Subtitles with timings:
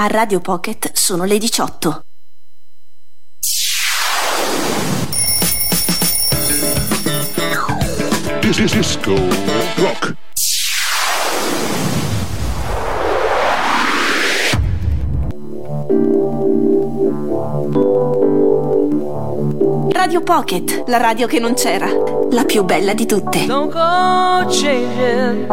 [0.00, 2.02] A Radio Pocket sono le 18.
[8.40, 9.14] Disco
[9.74, 10.14] Rock.
[20.08, 21.86] Radio Pocket, la radio che non c'era,
[22.30, 23.44] la più bella di tutte.
[23.44, 25.46] Don't go changing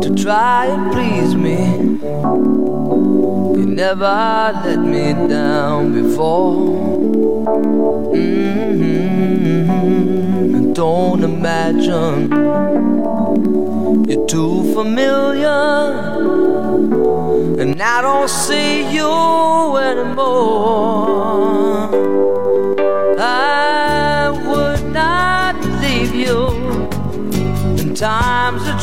[0.00, 2.00] to try and please me.
[3.54, 6.56] You never let me down before.
[8.12, 9.12] Mm-hmm.
[10.72, 12.32] Don't imagine
[14.08, 15.92] you're too familiar,
[17.60, 21.59] and I don't see you anymore.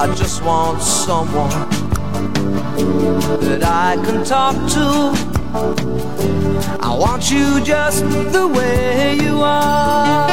[0.00, 1.50] I just want someone
[3.40, 5.12] that I can talk to.
[6.80, 10.28] I want you just the way you are.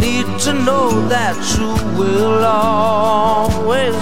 [0.00, 4.01] Need to know that you will always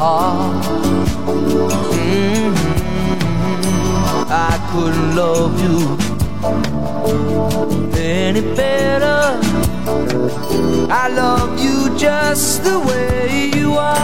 [0.00, 0.64] heart.
[2.00, 2.80] Mm-hmm.
[4.48, 5.78] I couldn't love you
[7.98, 9.20] any better.
[11.02, 14.00] I love you just the way you are.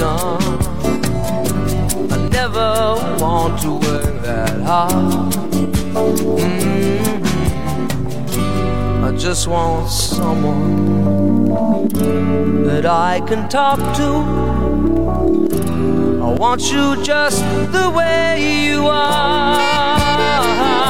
[0.00, 0.38] I
[2.30, 5.32] never want to work that hard.
[5.94, 7.24] Mm-hmm.
[9.04, 11.48] I just want someone
[12.64, 14.08] that I can talk to.
[16.22, 17.42] I want you just
[17.72, 20.81] the way you are.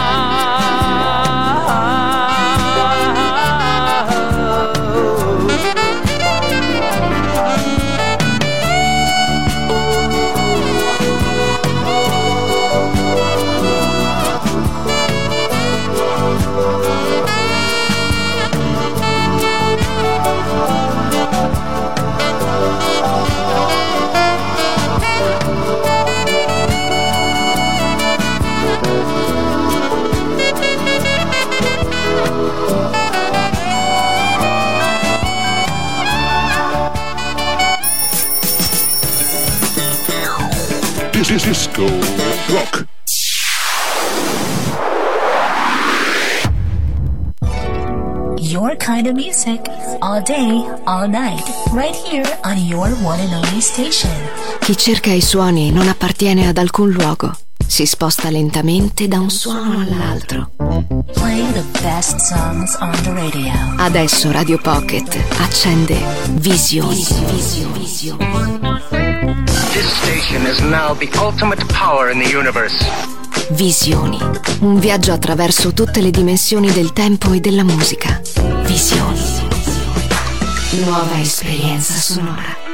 [41.39, 41.87] Disco
[42.49, 42.87] Rock.
[48.39, 49.67] your kind of music
[50.03, 51.43] all day, all night,
[51.73, 54.11] right here on your one and only station.
[54.61, 57.35] Chi cerca i suoni non appartiene ad alcun luogo.
[57.67, 60.51] Si sposta lentamente da un suono all'altro.
[61.15, 63.53] Playing the best songs on the radio.
[63.79, 65.97] Adesso Radio Pocket accende
[66.33, 67.07] Visioni.
[67.33, 68.52] Visioni.
[69.73, 72.77] This station is now the ultimate power in the universe.
[73.53, 74.19] Visioni.
[74.61, 78.21] Un viaggio attraverso tutte le dimensioni del tempo e della musica.
[78.65, 79.19] Visioni.
[80.85, 82.72] Nuova esperienza sonora.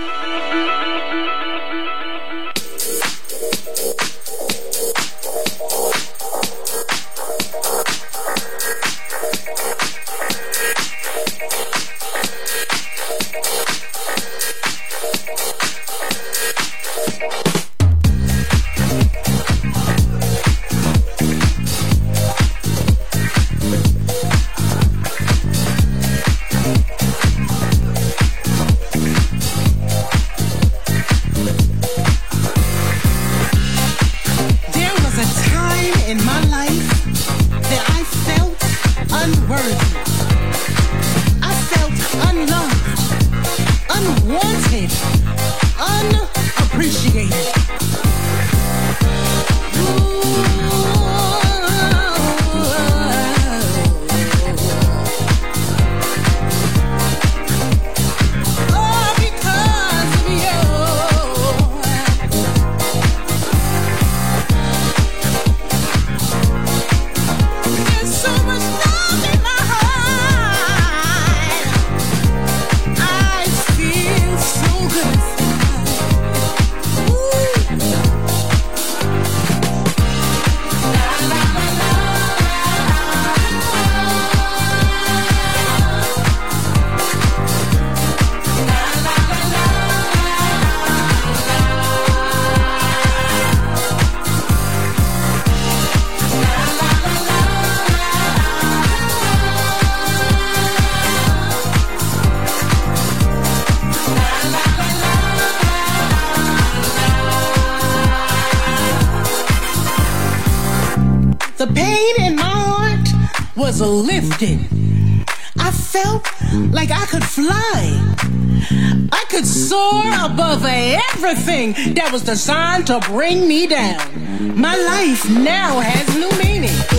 [119.48, 124.60] Soar above everything that was designed to bring me down.
[124.60, 126.97] My life now has new meaning.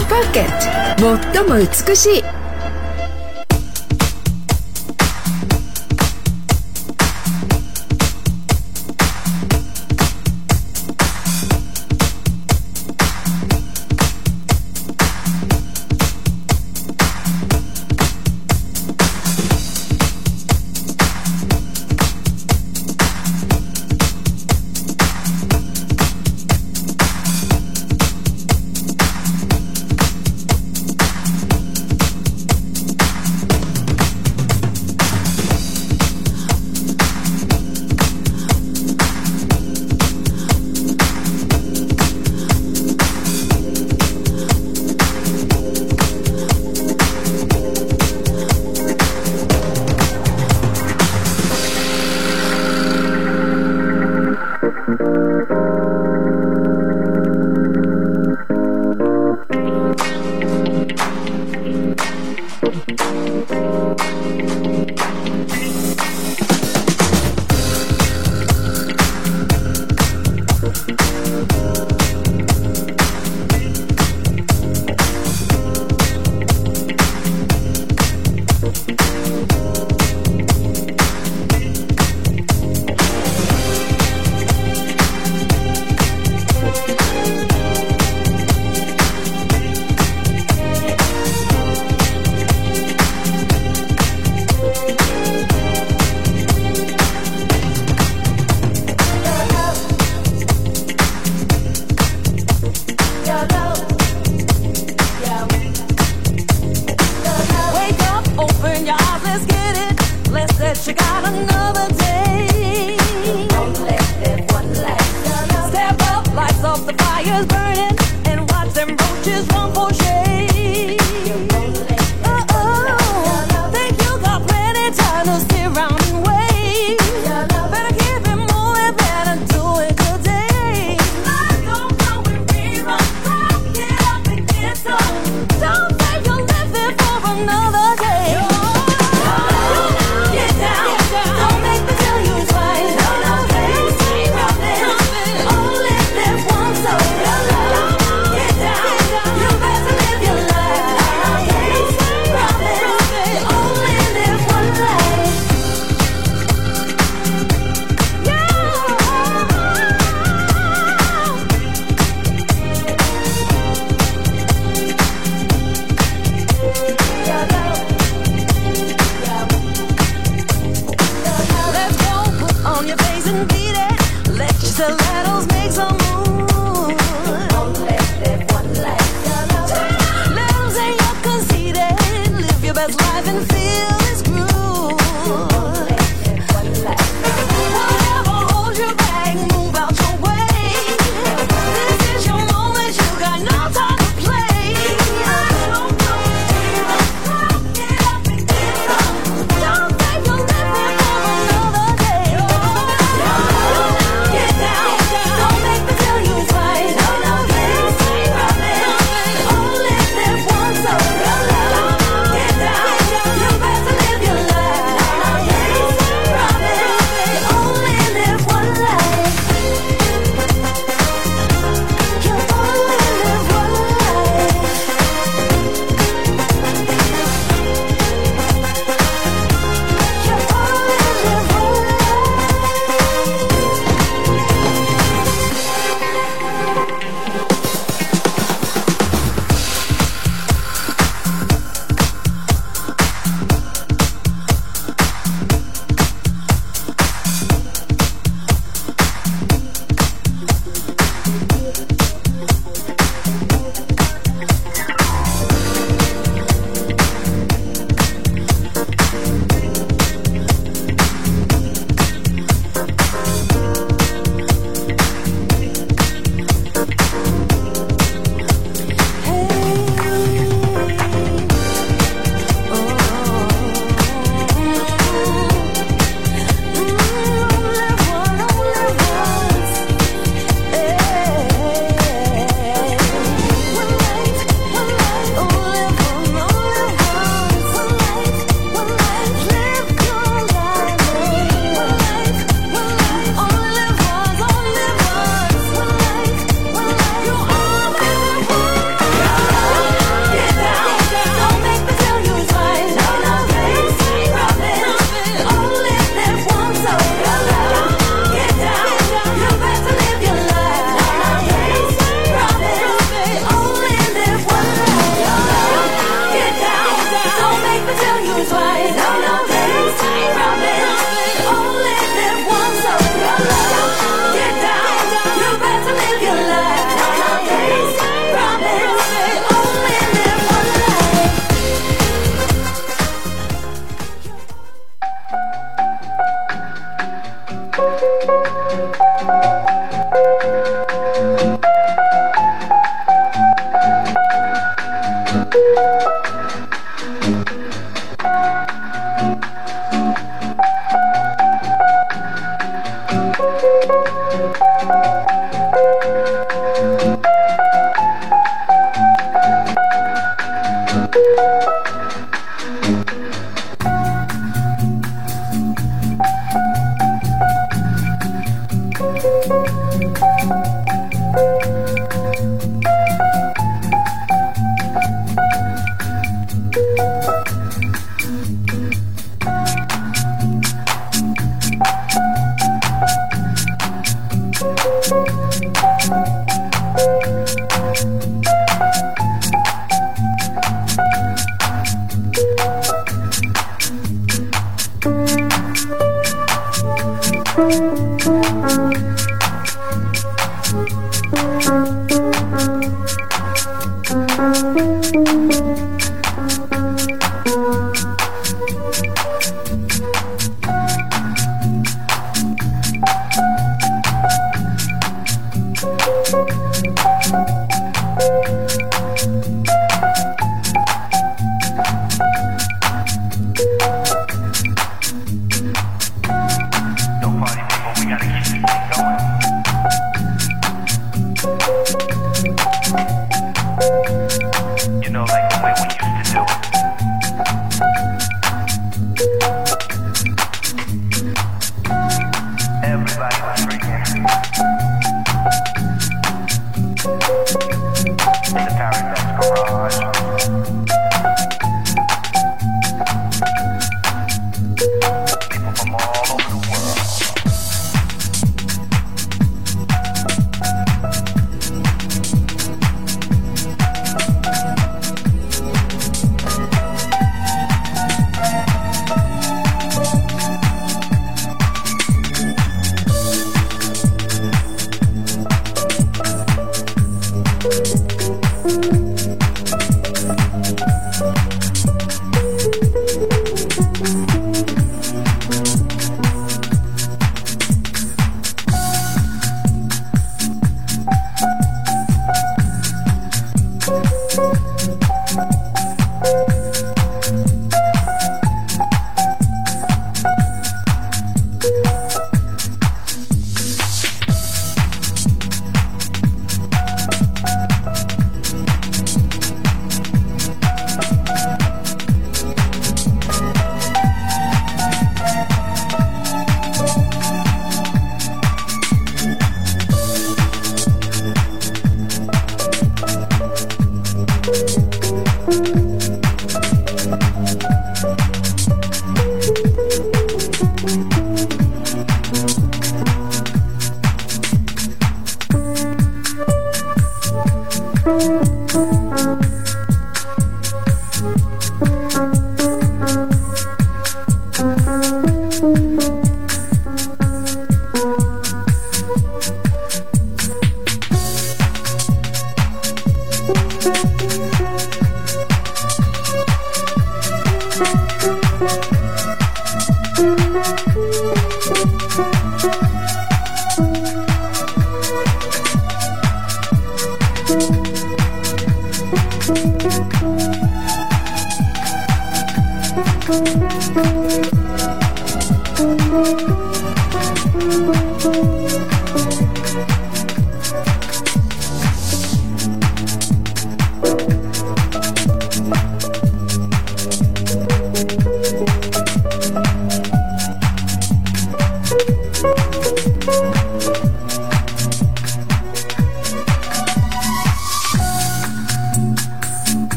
[0.00, 1.32] ーポケット。
[1.32, 2.39] 最も美しい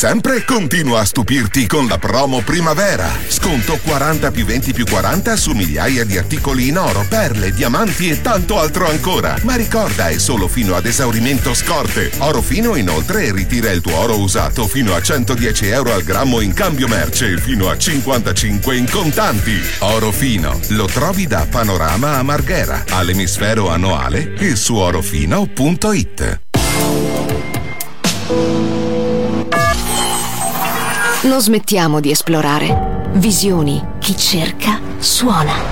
[0.00, 3.06] sempre, continua a stupirti con la promo primavera.
[3.28, 8.22] Sconto 40 più 20 più 40 su migliaia di articoli in oro, perle, diamanti e
[8.22, 9.36] tanto altro ancora.
[9.42, 12.10] Ma ricorda, è solo fino ad esaurimento scorte.
[12.20, 16.54] Oro Fino inoltre ritira il tuo oro usato fino a 110 euro al grammo in
[16.54, 19.60] cambio merce e fino a 55 in contanti.
[19.80, 26.48] Oro Fino, lo trovi da Panorama a Marghera, all'emisfero annuale e su orofino.it.
[31.40, 33.12] Smettiamo di esplorare.
[33.14, 33.82] Visioni.
[33.98, 35.69] Chi cerca, suona.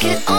[0.00, 0.37] Get on.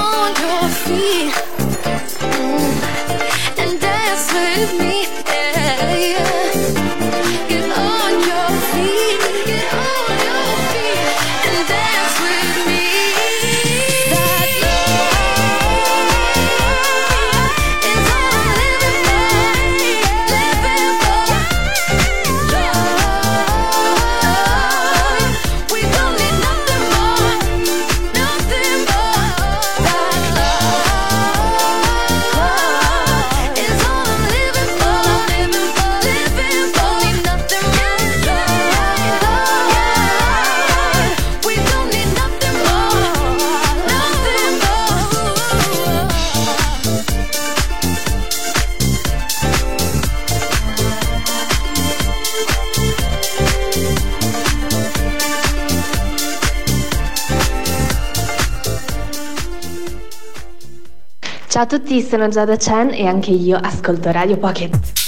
[61.59, 64.98] Ciao a tutti, sono Giada Chen e anche io ascolto Radio Pocket.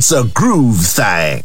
[0.00, 1.44] It's a groove thing.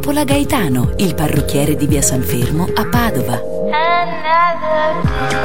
[0.00, 3.38] Coppola Gaetano, il parrucchiere di via San Fermo a Padova.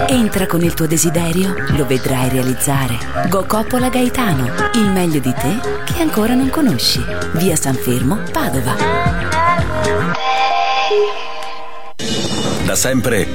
[0.08, 2.98] Entra con il tuo desiderio, lo vedrai realizzare.
[3.28, 7.04] Go Coppola Gaetano, il meglio di te che ancora non conosci.
[7.34, 8.76] Via San Fermo, Padova.
[12.64, 13.35] Da sempre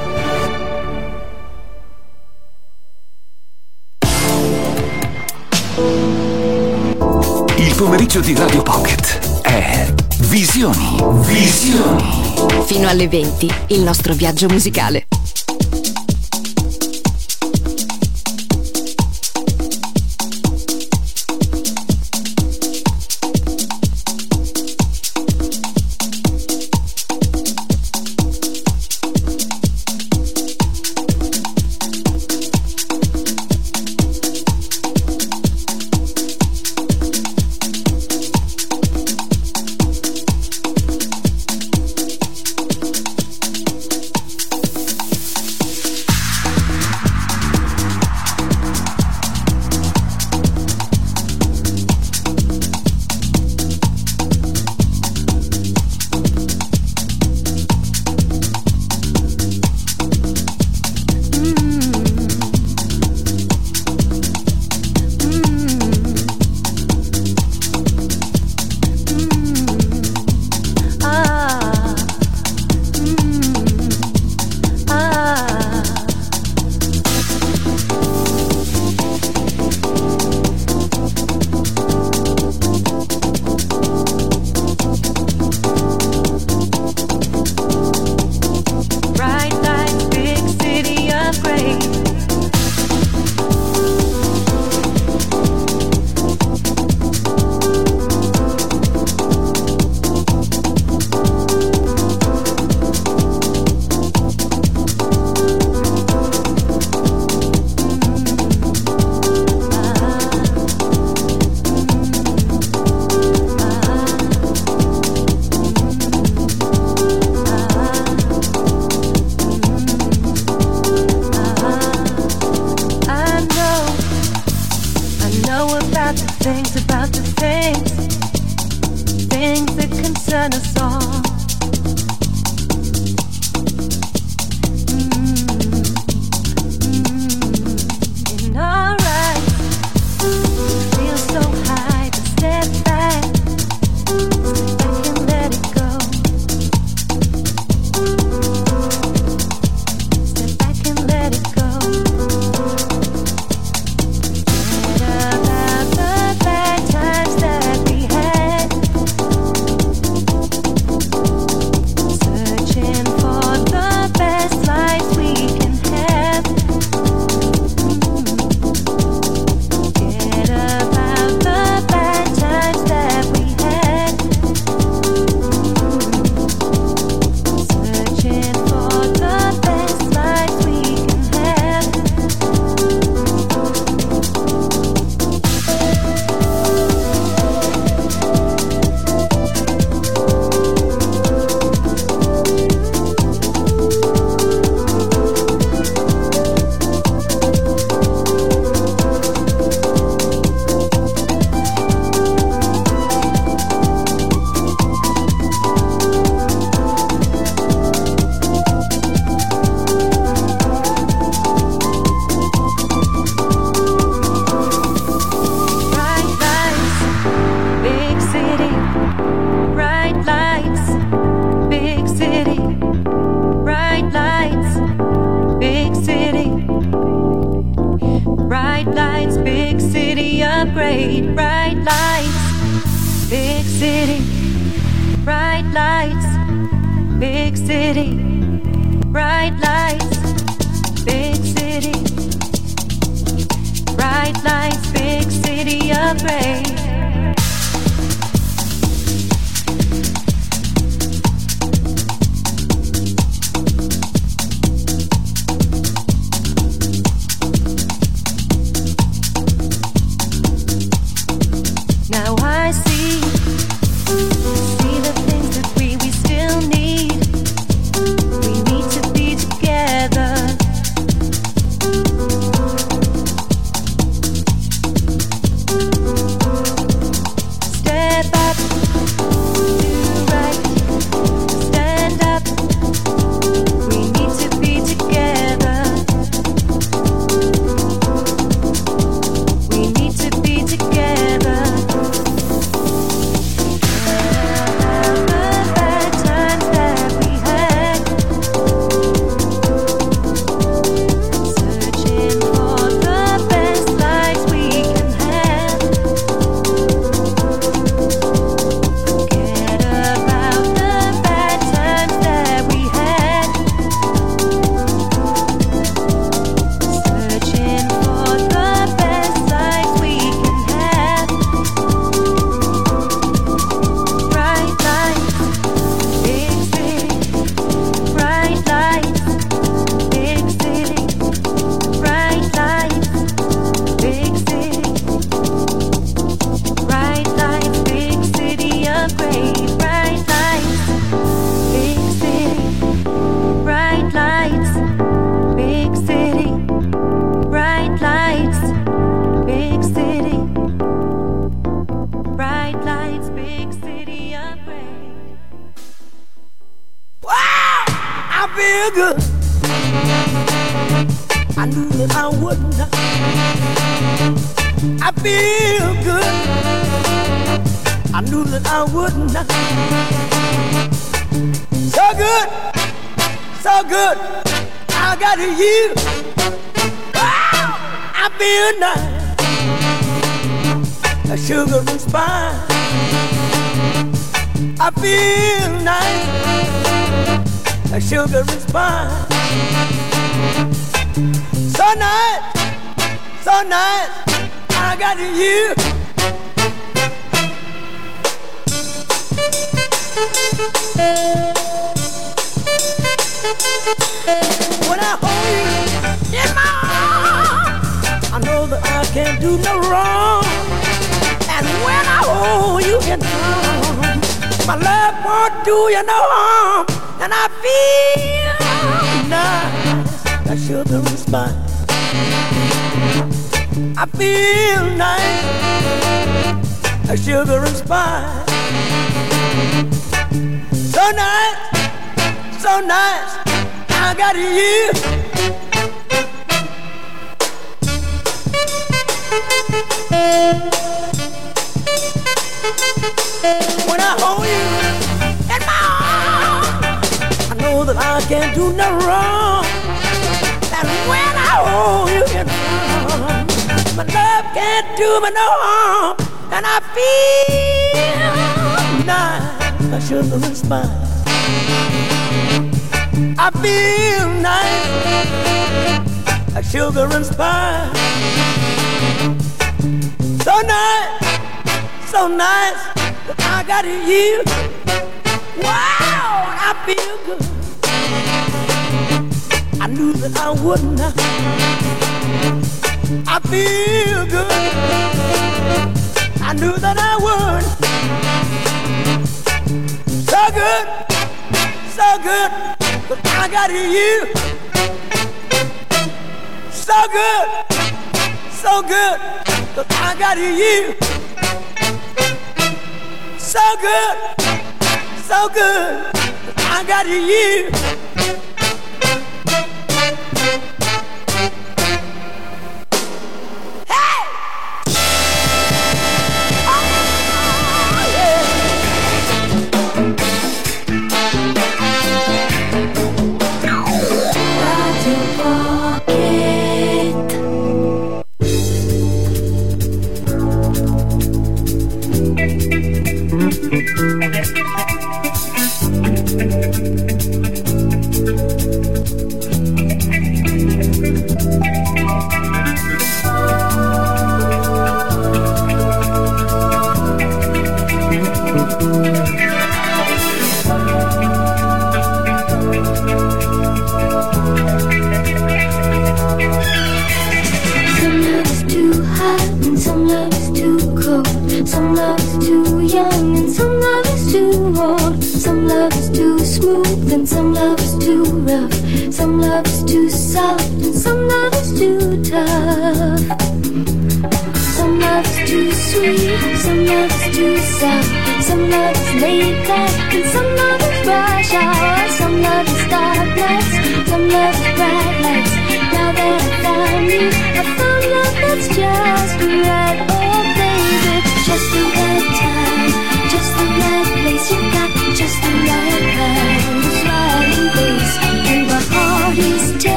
[8.11, 9.93] pomeriggio di Radio Pocket è
[10.23, 12.33] Visioni, Visioni.
[12.65, 15.05] Fino alle 20, il nostro viaggio musicale.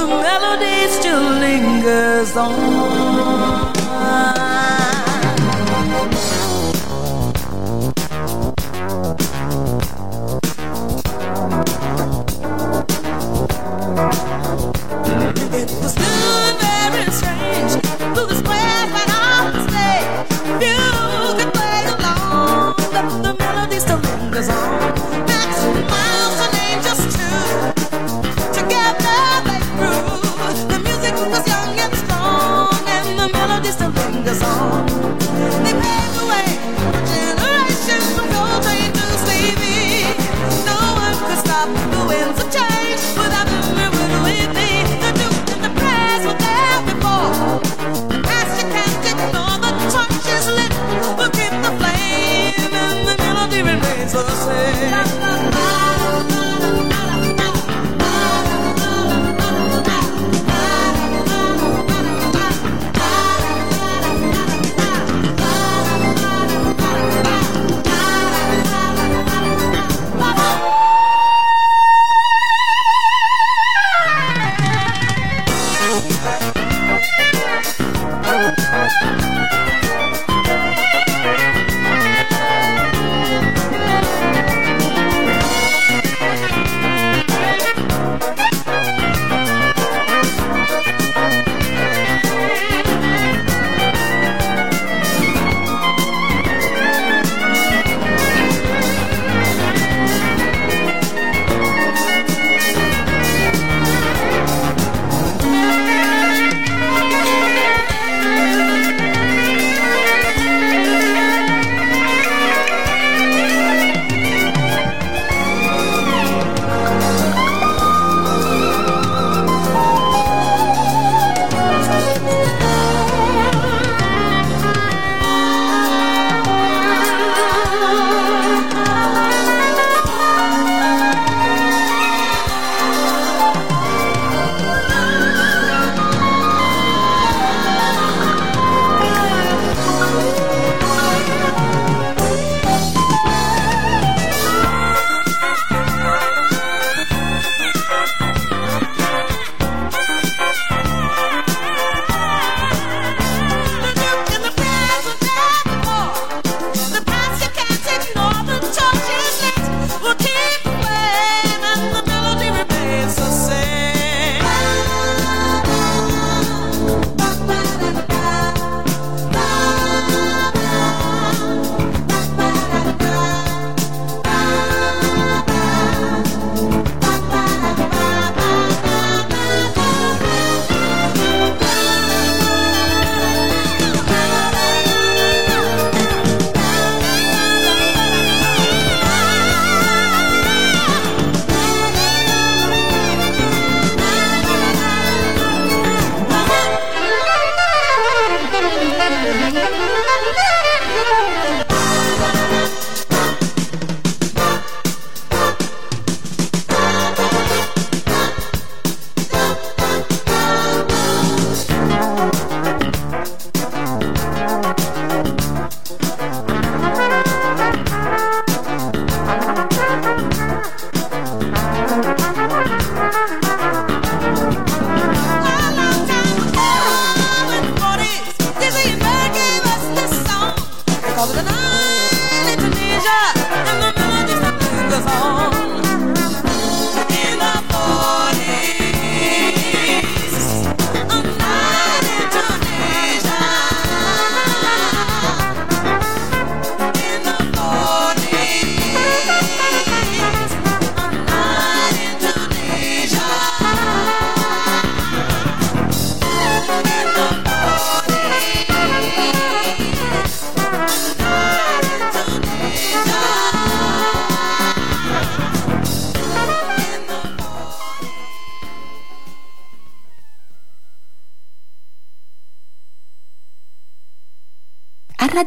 [0.00, 3.09] The melody still lingers on.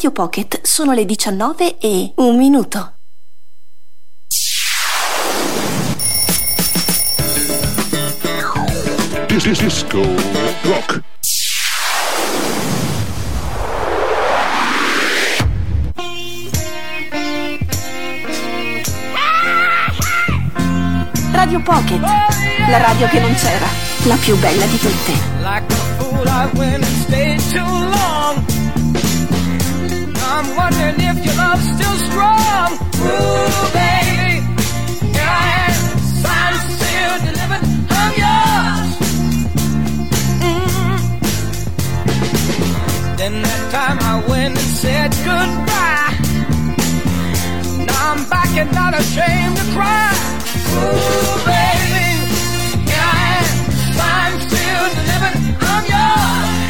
[0.03, 2.95] Radio Pocket sono le 19 e un minuto.
[9.27, 10.01] Dis- dis- Disco
[10.63, 11.01] Rock.
[21.31, 22.01] Radio Pocket,
[22.67, 23.67] la radio che non c'era,
[24.07, 25.13] la più bella di tutte.
[25.39, 25.83] Like
[30.43, 32.73] I'm wondering if your love's still strong.
[32.73, 34.43] Ooh, baby,
[35.15, 35.79] here I am,
[36.23, 37.63] signed, sealed, delivered,
[38.01, 38.91] I'm yours.
[40.43, 40.99] Mm.
[43.17, 46.13] Then that time I went and said goodbye.
[47.87, 50.11] Now I'm back and not ashamed to cry.
[50.75, 52.07] Ooh, baby,
[52.89, 53.47] here I am,
[53.95, 55.37] signed, sealed, delivered,
[55.71, 56.62] I'm yours.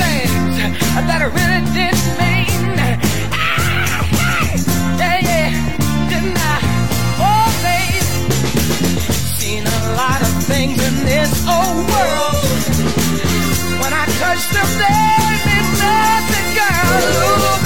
[0.00, 0.56] Things
[1.08, 2.78] that I really didn't mean.
[3.32, 4.02] Ah,
[5.00, 5.50] yeah, yeah,
[6.10, 6.56] didn't I?
[7.22, 8.00] Oh, baby
[9.38, 12.34] seen a lot of things in this old world.
[13.82, 17.02] When I touch them, there ain't nothing, girl.
[17.04, 17.63] Ooh,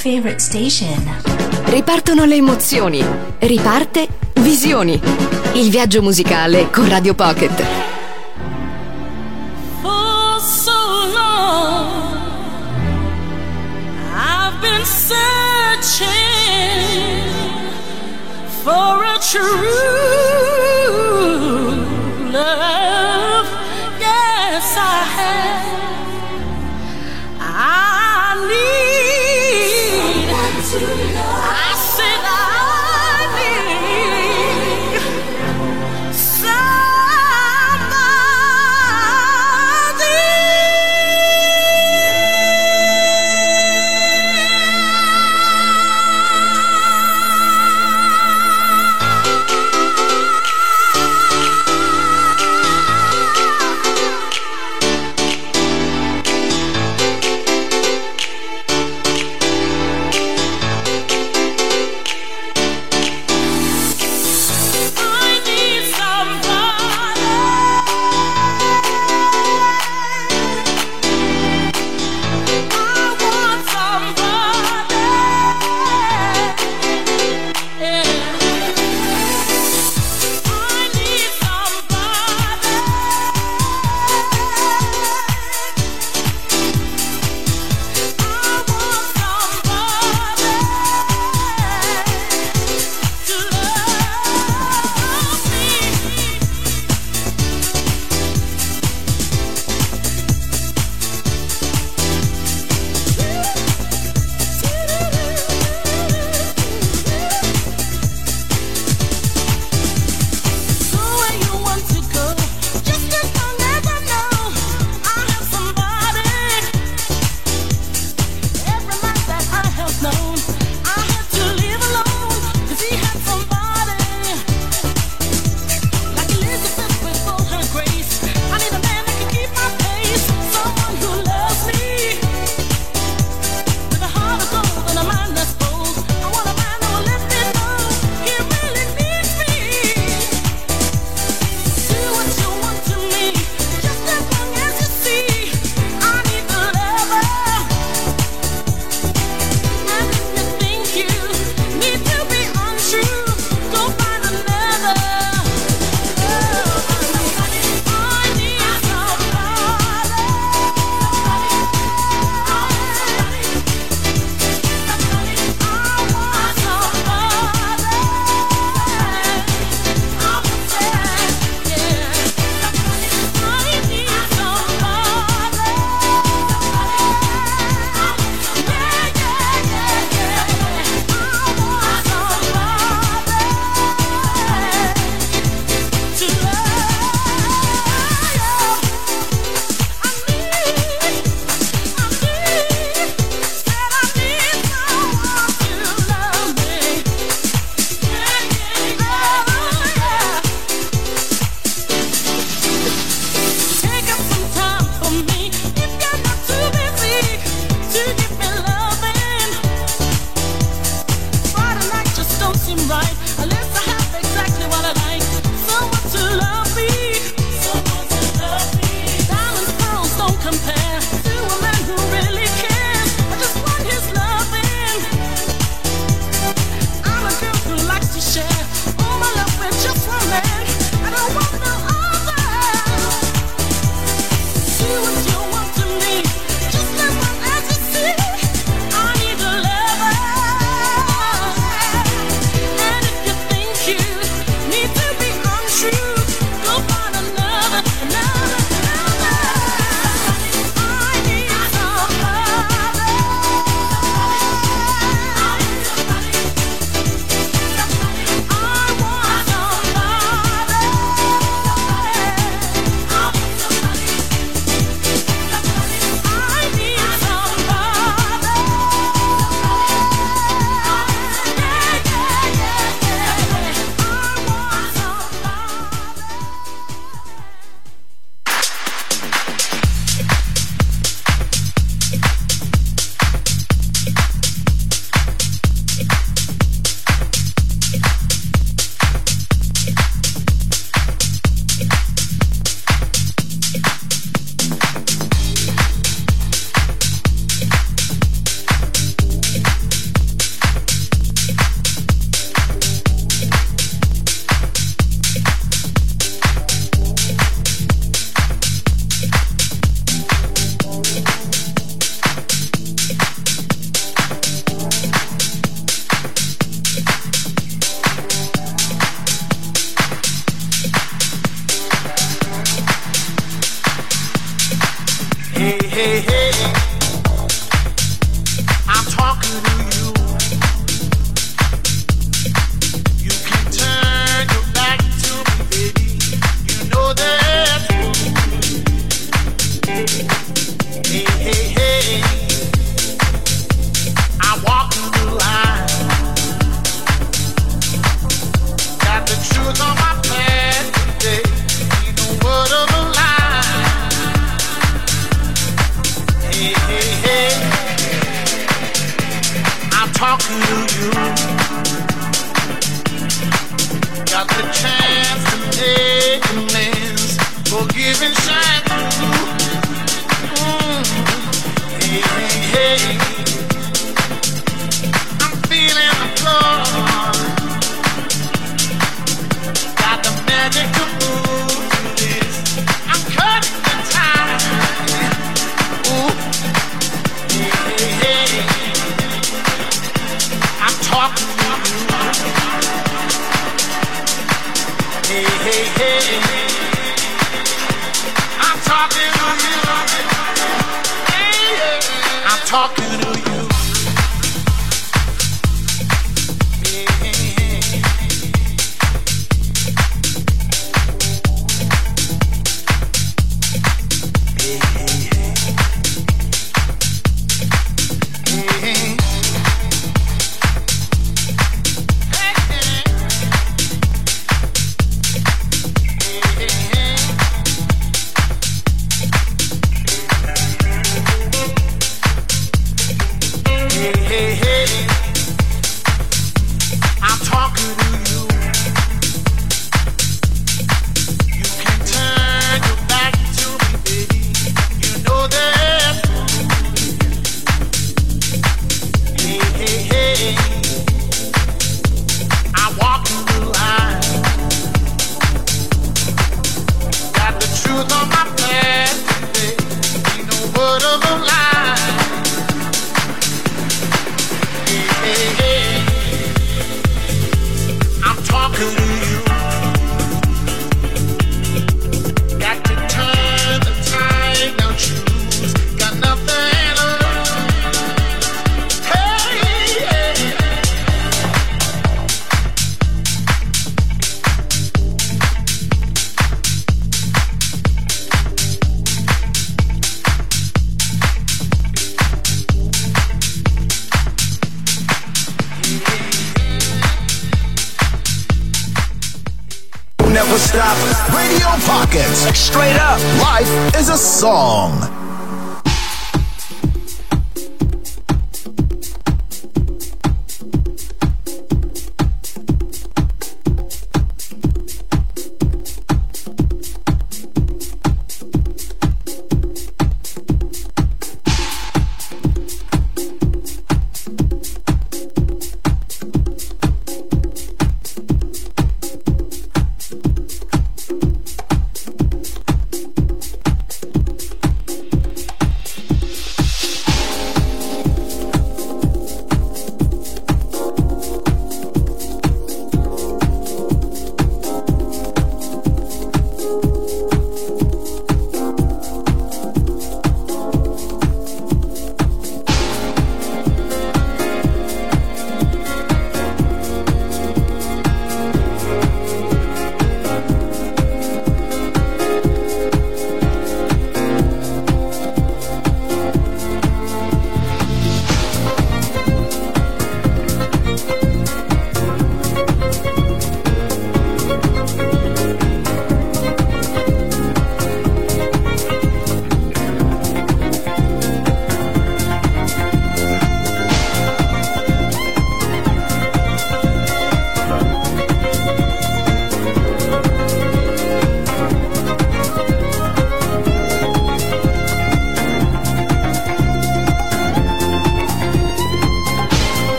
[0.00, 0.98] favorite station.
[1.66, 3.04] Ripartono le emozioni.
[3.40, 4.08] Riparte
[4.40, 4.98] Visioni.
[5.54, 7.89] Il viaggio musicale con Radio Pocket.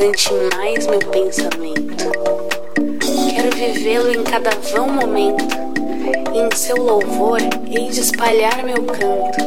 [0.00, 2.10] Encante mais meu pensamento.
[3.34, 5.44] Quero vivê-lo em cada vão momento,
[6.32, 7.38] e em seu louvor
[7.70, 9.38] hei de espalhar meu canto,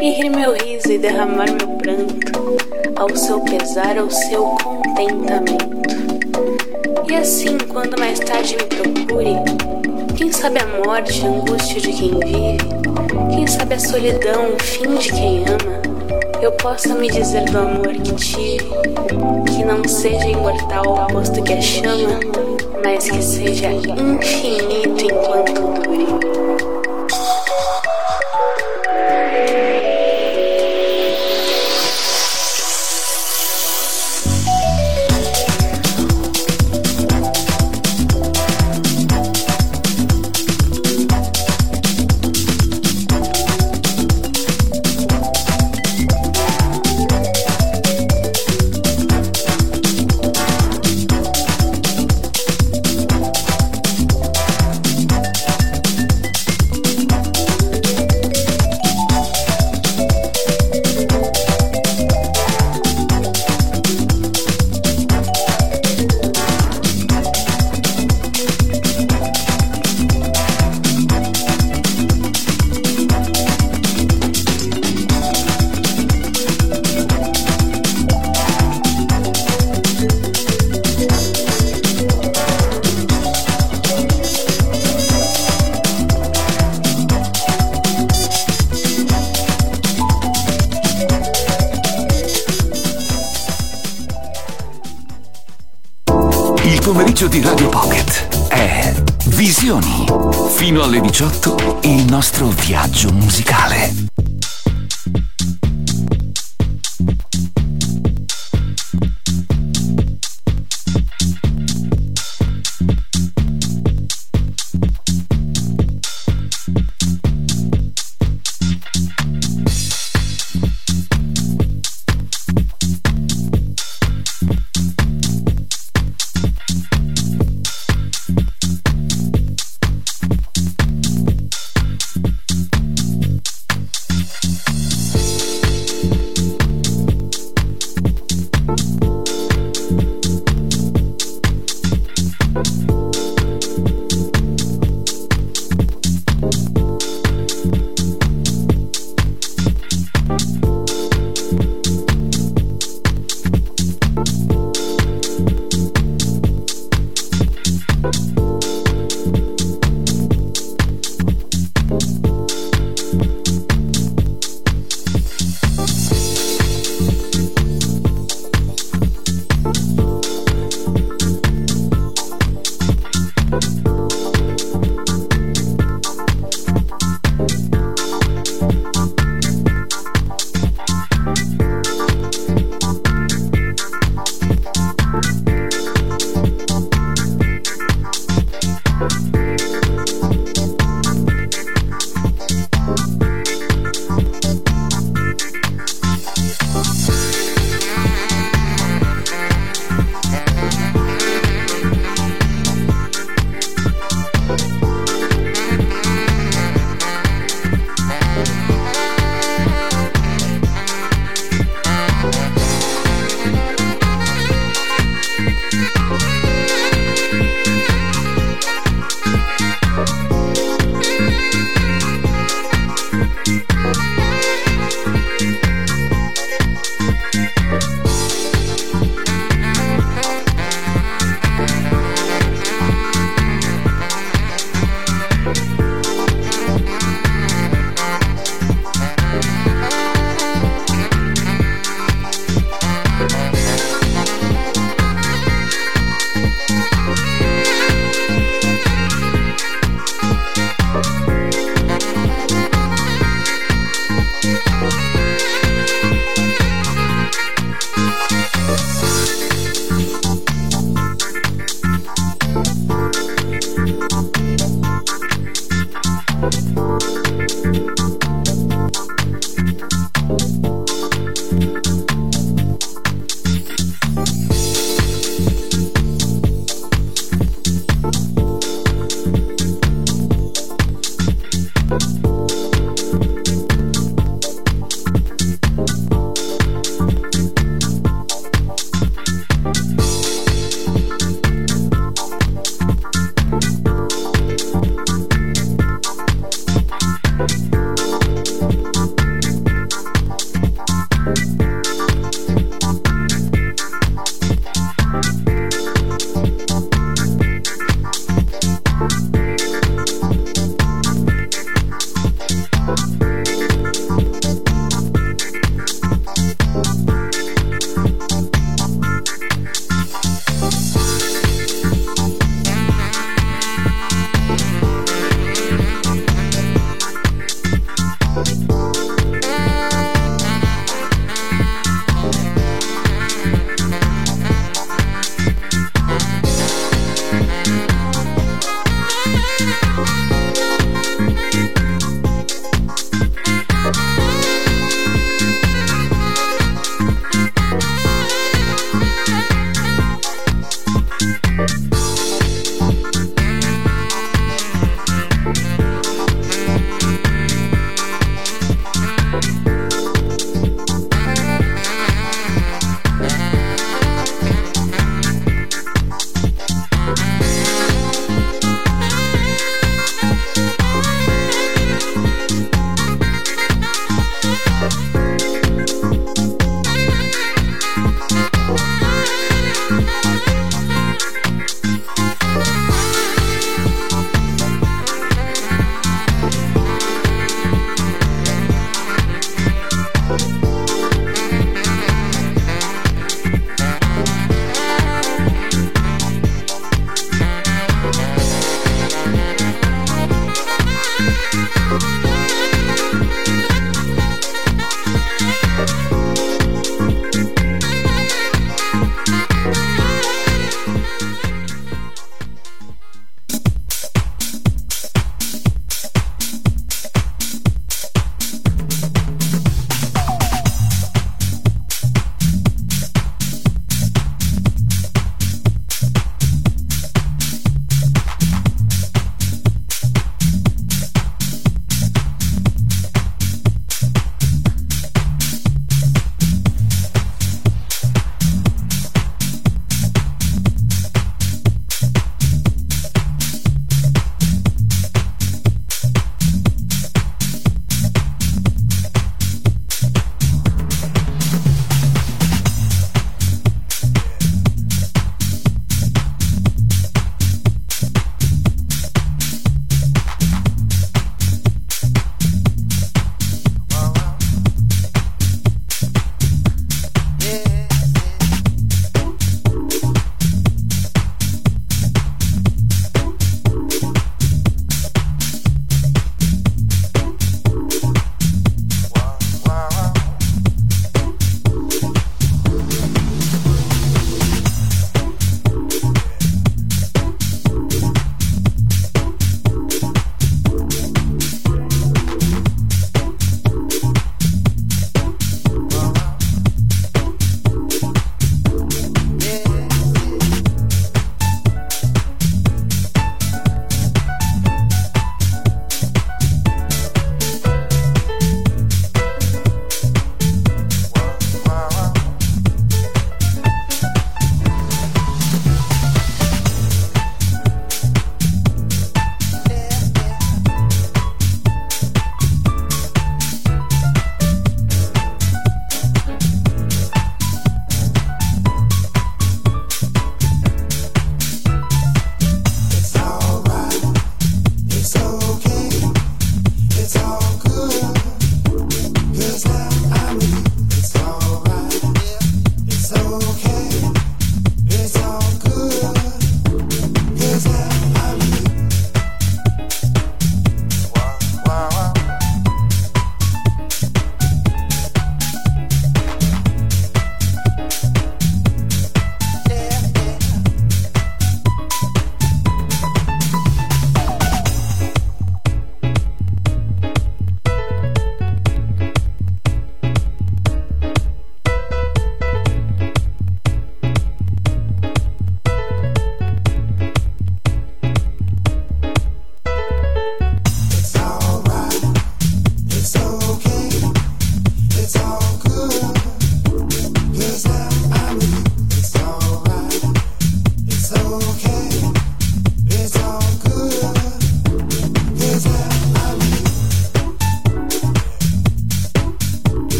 [0.00, 2.56] e rir meu riso e derramar meu pranto,
[2.96, 5.68] ao seu pesar, ao seu contentamento.
[7.10, 9.36] E assim, quando mais tarde me procure,
[10.16, 14.94] quem sabe a morte, a angústia de quem vive, quem sabe a solidão, o fim
[14.94, 15.77] de quem ama,
[16.48, 18.70] eu possa me dizer do amor que tive,
[19.46, 22.20] que não seja imortal, posto que é chama,
[22.82, 25.67] mas que seja infinito enquanto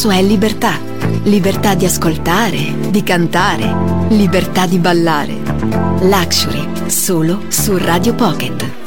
[0.00, 0.78] adesso è libertà.
[1.24, 5.36] Libertà di ascoltare, di cantare, libertà di ballare.
[6.00, 8.79] Luxury, solo su Radio Pocket.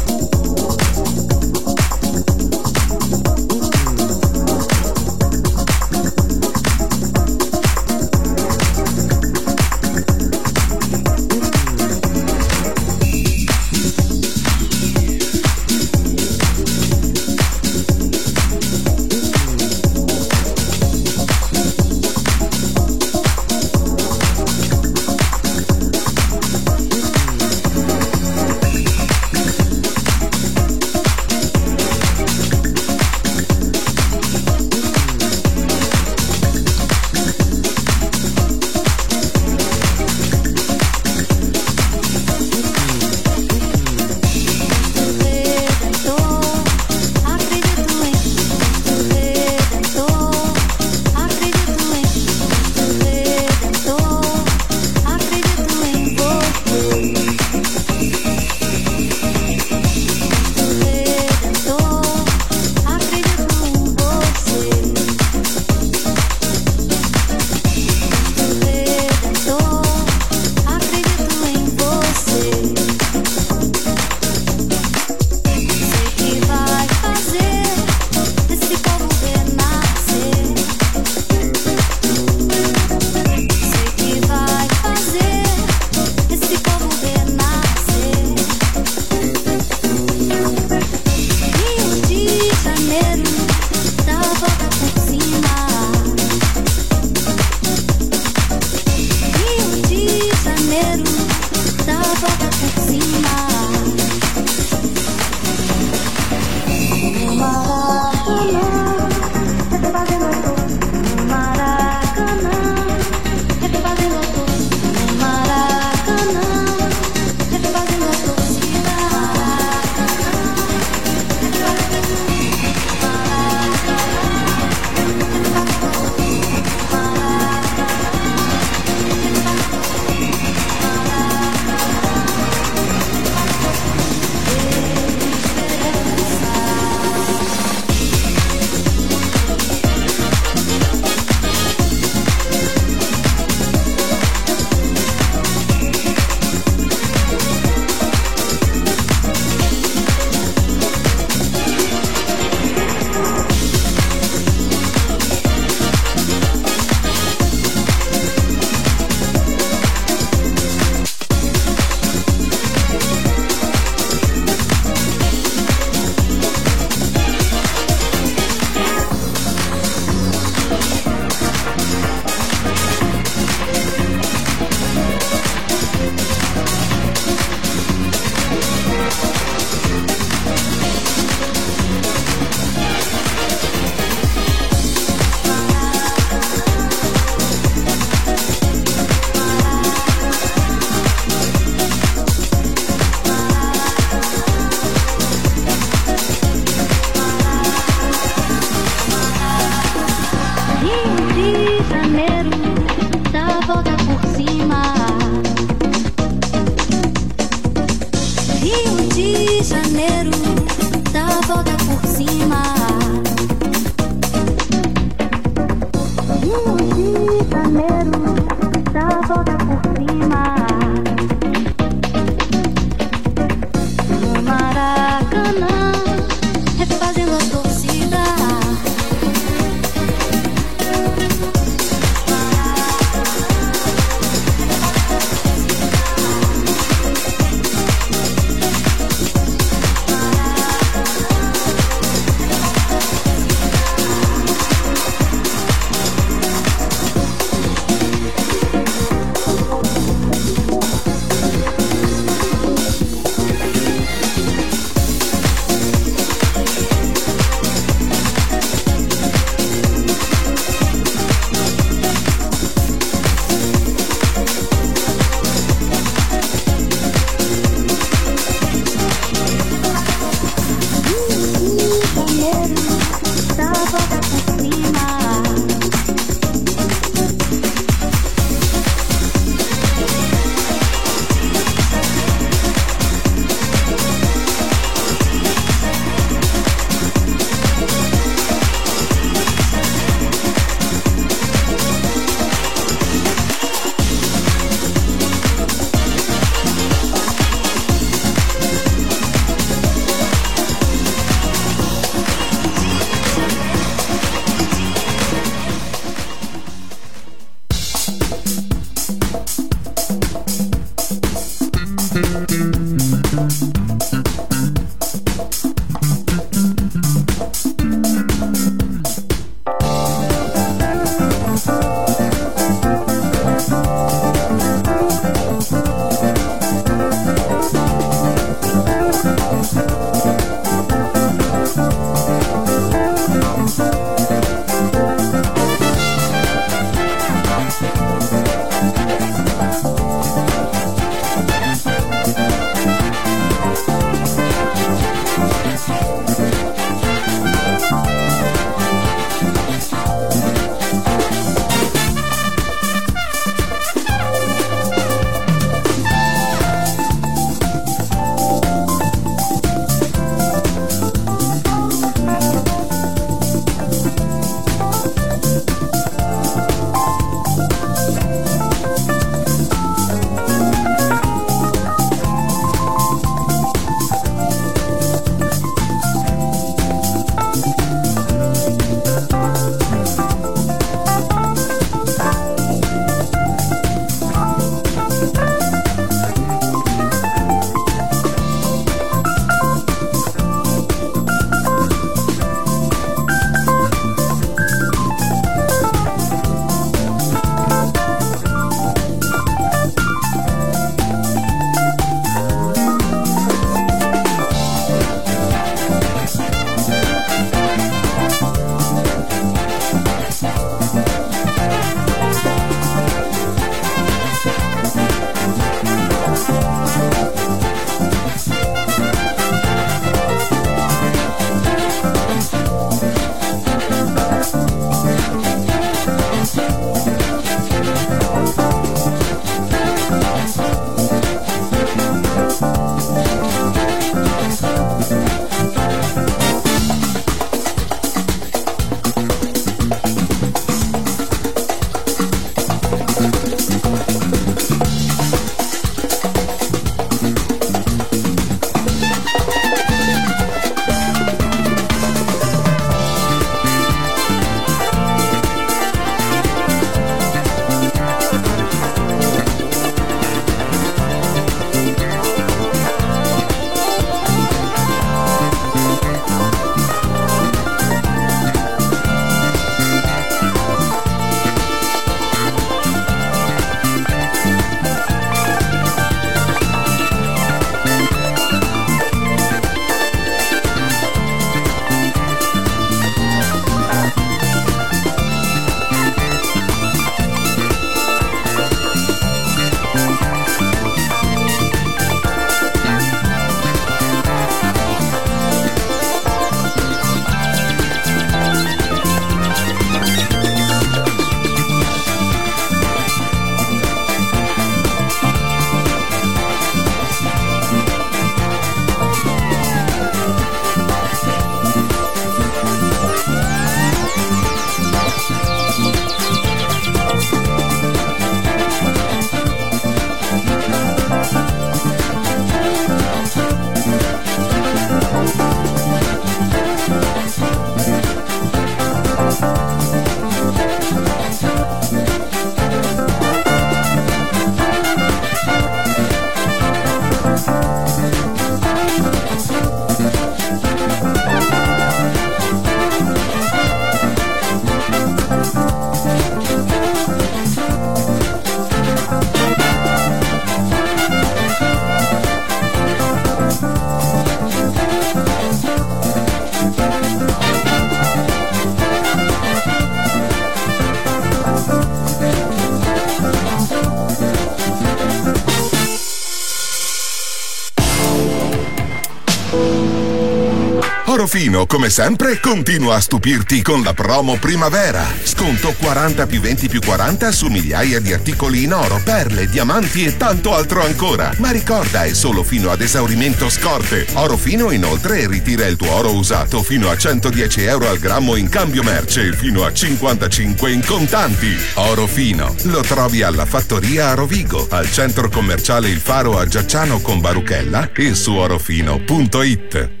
[571.33, 575.07] Orofino, come sempre, continua a stupirti con la promo primavera.
[575.23, 580.17] Sconto 40 più 20 più 40 su migliaia di articoli in oro, perle, diamanti e
[580.17, 581.33] tanto altro ancora.
[581.37, 584.07] Ma ricorda, è solo fino ad esaurimento scorte.
[584.11, 588.83] Orofino inoltre ritira il tuo oro usato fino a 110 euro al grammo in cambio
[588.83, 591.57] merce e fino a 55 in contanti.
[591.75, 597.21] Orofino lo trovi alla fattoria a Rovigo, al centro commerciale Il Faro a Giacciano con
[597.21, 600.00] Baruchella e su orofino.it.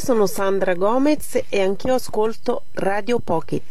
[0.00, 3.67] sono Sandra Gomez e anch'io ascolto Radio Pocket.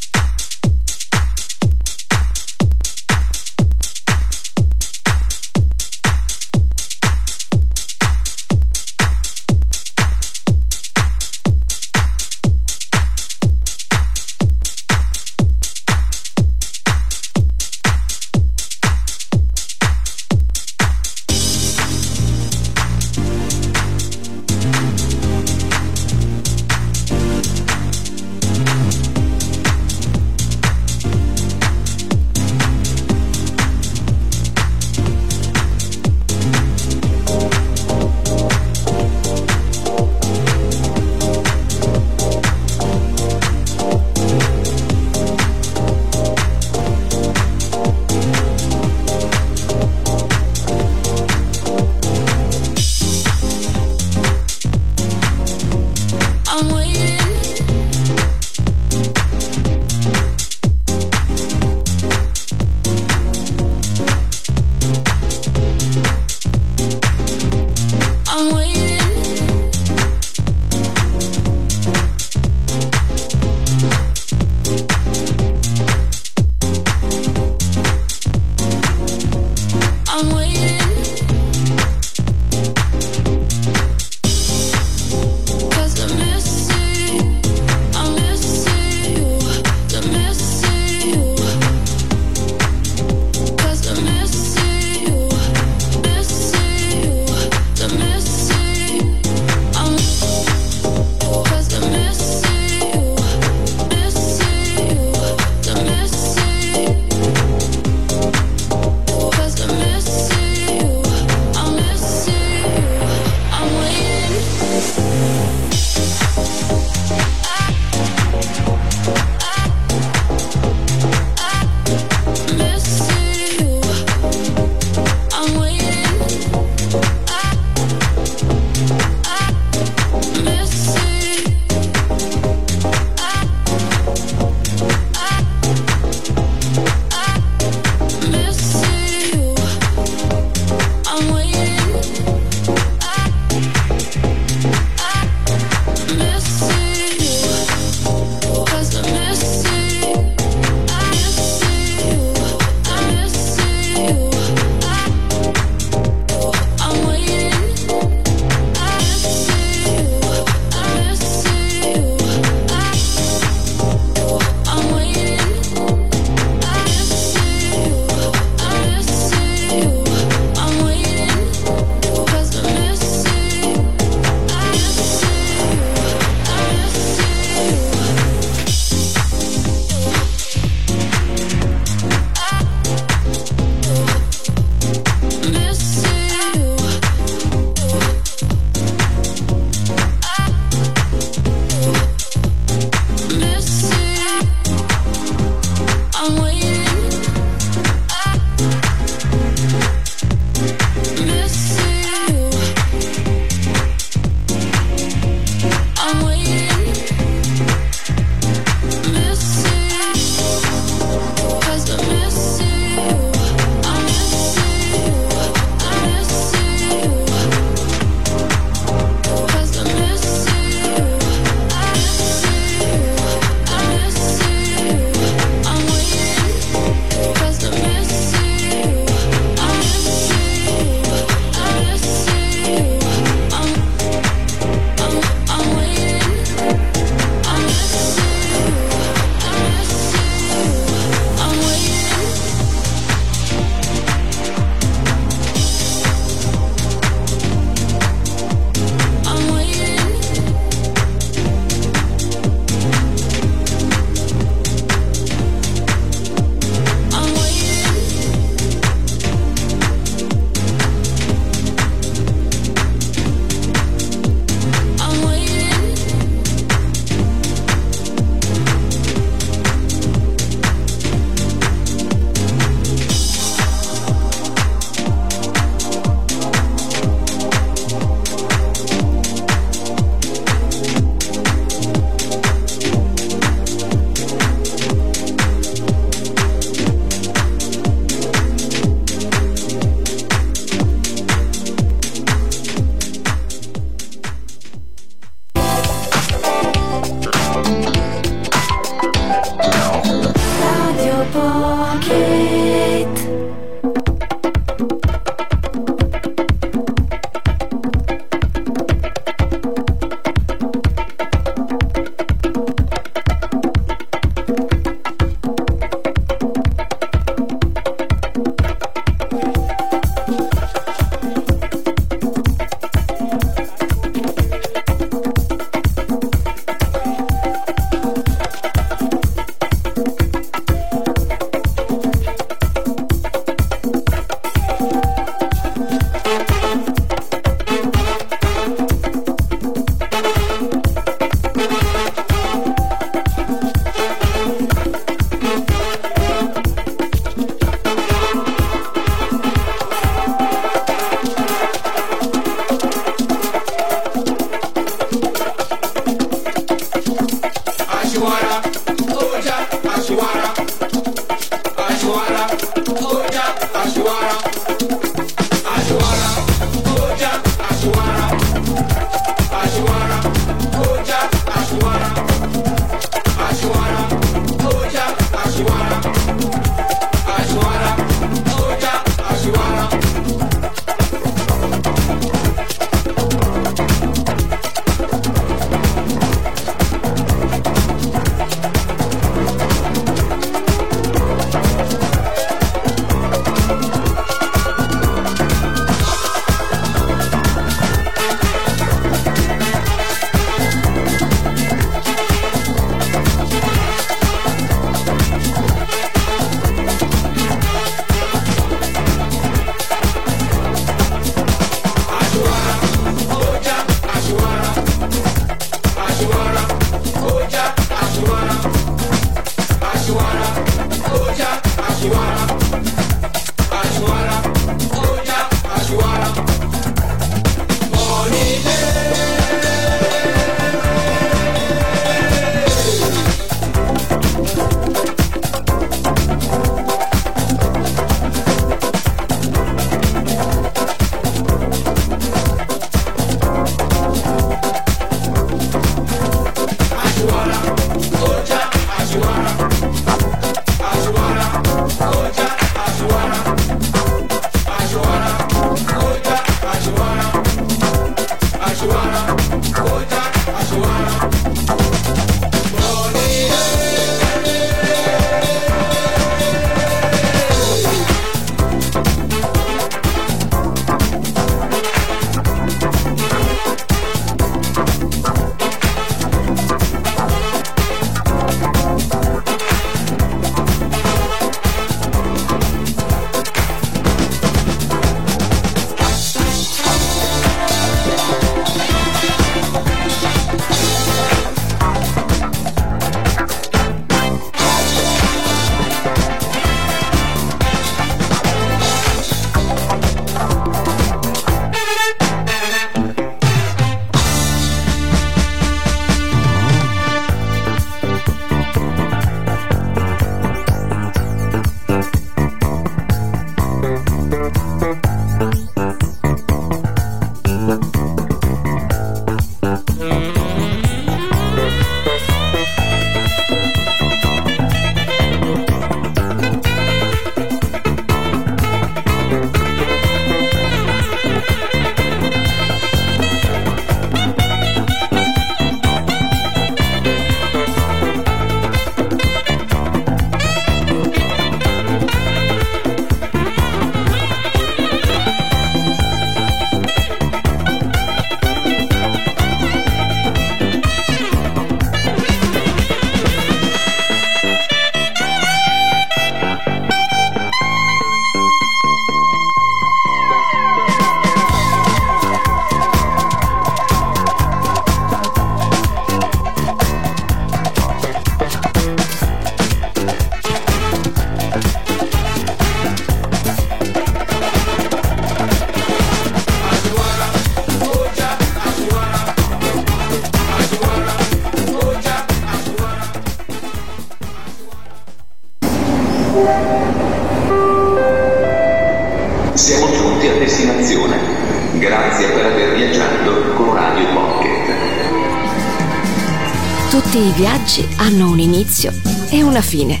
[598.02, 598.92] Hanno un inizio
[599.30, 600.00] e una fine.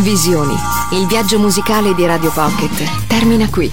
[0.00, 0.54] Visioni,
[0.92, 3.70] il viaggio musicale di Radio Pocket termina qui,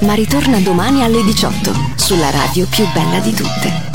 [0.00, 3.85] ma ritorna domani alle 18 sulla radio più bella di tutte.